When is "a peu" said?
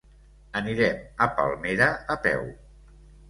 2.17-2.47